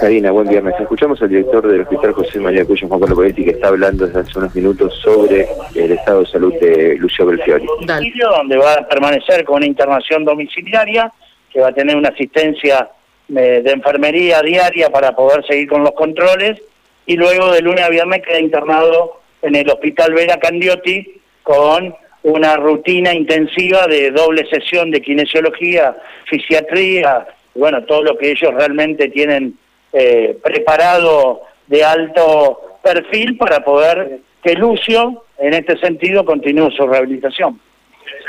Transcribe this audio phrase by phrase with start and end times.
[0.00, 0.74] Karina, buen viernes.
[0.80, 4.20] Escuchamos al director del Hospital José María Cuyo, Juan Pablo Poletti, que está hablando desde
[4.20, 7.66] hace unos minutos sobre el estado de salud de Lucio Belfiori.
[7.84, 11.12] Donde va a permanecer con una internación domiciliaria,
[11.52, 12.88] que va a tener una asistencia
[13.28, 16.58] eh, de, enfermería diaria para poder seguir con los controles,
[17.04, 22.56] y luego de lunes a viernes queda internado en el Hospital Vera Candiotti con una
[22.56, 25.94] rutina intensiva de doble sesión de kinesiología,
[26.24, 29.58] fisiatría, bueno, todo lo que ellos realmente tienen
[29.92, 37.60] eh, preparado de alto perfil para poder que Lucio, en este sentido, continúe su rehabilitación.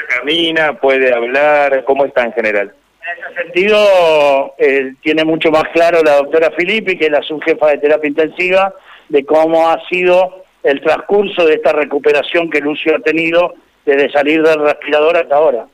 [0.09, 2.73] camina, puede hablar, ¿cómo está en general?
[3.01, 7.70] En ese sentido, eh, tiene mucho más claro la doctora Filippi, que es la subjefa
[7.70, 8.73] de terapia intensiva,
[9.09, 14.43] de cómo ha sido el transcurso de esta recuperación que Lucio ha tenido desde salir
[14.43, 15.65] del respirador hasta ahora.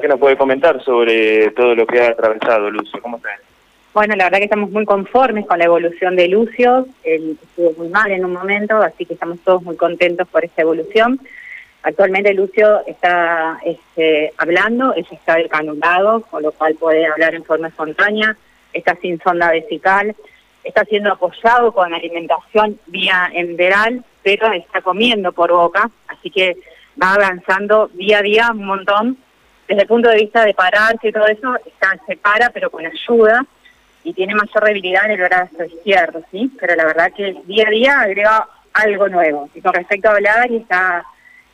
[0.00, 3.00] ¿Qué nos puede comentar sobre todo lo que ha atravesado Lucio?
[3.00, 3.30] ¿Cómo está?
[3.94, 6.86] Bueno, la verdad que estamos muy conformes con la evolución de Lucio.
[7.04, 10.62] Él estuvo muy mal en un momento, así que estamos todos muy contentos por esta
[10.62, 11.20] evolución.
[11.82, 17.68] Actualmente Lucio está este, hablando, él está decanulado, con lo cual puede hablar en forma
[17.68, 18.34] espontánea,
[18.72, 20.16] está sin sonda vesical,
[20.64, 26.56] está siendo apoyado con alimentación vía enteral, pero está comiendo por boca, así que
[27.02, 29.18] va avanzando día a día un montón.
[29.68, 32.86] Desde el punto de vista de pararse y todo eso, está, se para, pero con
[32.86, 33.46] ayuda
[34.04, 36.50] y tiene mayor debilidad en el brazo izquierdo, ¿sí?
[36.58, 39.48] Pero la verdad que día a día agrega algo nuevo.
[39.54, 41.04] Y con respecto a hablar, está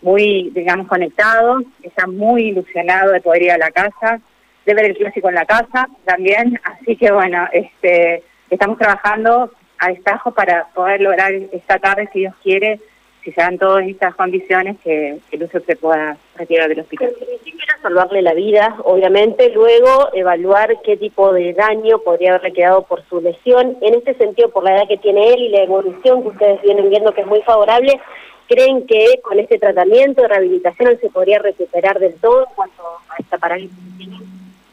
[0.02, 4.20] muy, digamos, conectado, está muy ilusionado de poder ir a la casa,
[4.64, 6.58] de ver el clásico en la casa también.
[6.64, 12.34] Así que bueno, este, estamos trabajando a destajo para poder lograr esta tarde, si Dios
[12.42, 12.80] quiere,
[13.22, 17.10] si se dan todas estas condiciones, que, el uso se pueda retirar del hospital.
[17.42, 23.02] Primero salvarle la vida, obviamente, luego evaluar qué tipo de daño podría haberle quedado por
[23.08, 23.76] su lesión.
[23.80, 26.90] En este sentido, por la edad que tiene él y la evolución que ustedes vienen
[26.90, 28.00] viendo que es muy favorable,
[28.46, 32.82] ¿creen que con este tratamiento de rehabilitación él se podría recuperar del todo en cuanto
[32.82, 33.76] a esta parálisis?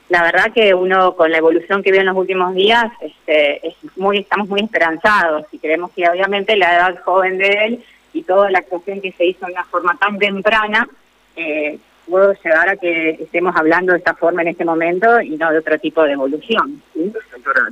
[0.07, 3.75] La verdad que uno con la evolución que vio en los últimos días, este, es
[3.95, 7.83] muy, estamos muy esperanzados y creemos que obviamente la edad joven de él
[8.25, 10.88] toda la actuación que se hizo de una forma tan temprana
[11.36, 11.78] eh,
[12.08, 15.59] puedo llegar a que estemos hablando de esta forma en este momento y no de
[15.59, 16.81] otro tipo de evolución.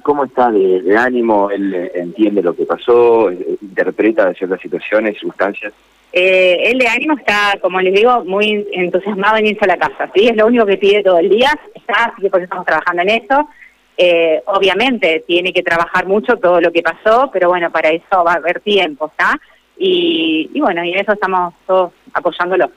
[0.02, 1.50] ¿Cómo está de, ánimo?
[1.52, 3.30] ¿Él eh, entiende lo que pasó?
[3.30, 5.74] Eh, ¿Interpreta ciertas situaciones, circunstancias?
[6.16, 10.10] Eh, él de ánimo está, como les digo, muy entusiasmado en irse a la casa.
[10.14, 10.28] ¿sí?
[10.28, 11.58] Es lo único que pide todo el día.
[11.74, 13.50] Está, así que por eso estamos trabajando en eso.
[13.98, 18.34] Eh, obviamente tiene que trabajar mucho todo lo que pasó, pero bueno, para eso va
[18.34, 19.40] a haber tiempo, ¿está?
[19.78, 22.70] Y, y bueno, y en eso estamos todos apoyándolo.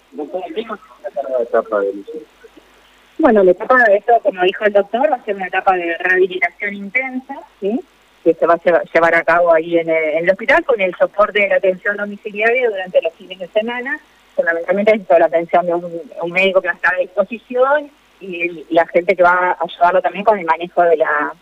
[3.19, 5.97] Bueno, la etapa de esto, como dijo el doctor, va a ser una etapa de
[5.99, 10.95] rehabilitación intensa, que se va a llevar a cabo ahí en el, hospital con el
[10.97, 13.99] soporte de la atención domiciliaria durante los fines de semana.
[14.35, 17.91] Fundamentalmente es la atención de un, médico que va a estar a disposición
[18.21, 21.33] y, la gente que va a ayudarlo también con el manejo de la,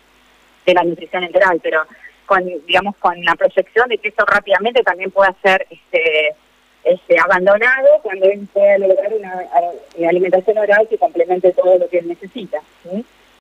[0.65, 1.81] de la nutrición enteral, pero
[2.25, 6.35] con digamos con la proyección de que eso rápidamente también pueda ser este,
[6.83, 9.43] este abandonado cuando él pueda lograr una,
[10.07, 12.61] alimentación oral que complemente todo lo que él necesita.